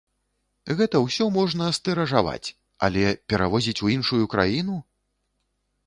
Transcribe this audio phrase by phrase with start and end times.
[0.79, 2.47] Гэта ўсё можна стыражаваць,
[2.89, 3.05] але
[3.35, 4.85] перавозіць у іншую краіну?